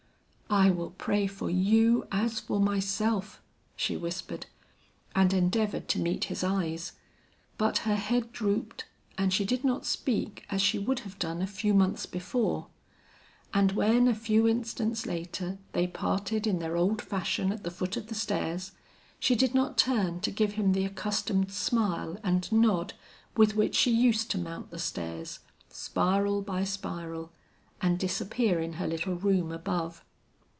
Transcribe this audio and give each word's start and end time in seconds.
"I 0.53 0.69
will 0.69 0.89
pray 0.89 1.27
for 1.27 1.49
you 1.49 2.05
as 2.11 2.41
for 2.41 2.59
myself," 2.59 3.41
she 3.77 3.95
whispered, 3.95 4.47
and 5.15 5.31
endeavored 5.33 5.87
to 5.87 5.99
meet 5.99 6.25
his 6.25 6.43
eyes. 6.43 6.91
But 7.57 7.77
her 7.79 7.95
head 7.95 8.33
drooped 8.33 8.83
and 9.17 9.31
she 9.33 9.45
did 9.45 9.63
not 9.63 9.85
speak 9.85 10.43
as 10.49 10.61
she 10.61 10.77
would 10.77 10.99
have 10.99 11.17
done 11.17 11.41
a 11.41 11.47
few 11.47 11.73
months 11.73 12.05
before; 12.05 12.67
and 13.53 13.71
when 13.71 14.09
a 14.09 14.13
few 14.13 14.45
instants 14.45 15.05
later 15.05 15.57
they 15.71 15.87
parted 15.87 16.45
in 16.45 16.59
their 16.59 16.75
old 16.75 17.01
fashion 17.01 17.53
at 17.53 17.63
the 17.63 17.71
foot 17.71 17.95
of 17.95 18.07
the 18.07 18.15
stairs, 18.15 18.73
she 19.21 19.35
did 19.35 19.55
not 19.55 19.77
turn 19.77 20.19
to 20.19 20.31
give 20.31 20.53
him 20.55 20.73
the 20.73 20.83
accustomed 20.83 21.49
smile 21.49 22.17
and 22.25 22.51
nod 22.51 22.93
with 23.37 23.55
which 23.55 23.73
she 23.75 23.89
used 23.91 24.29
to 24.31 24.37
mount 24.37 24.69
the 24.69 24.79
stairs, 24.79 25.39
spiral 25.69 26.41
by 26.41 26.65
spiral, 26.65 27.31
and 27.79 27.97
disappear 27.97 28.59
in 28.59 28.73
her 28.73 28.85
little 28.87 29.15
room 29.15 29.53
above. 29.53 30.03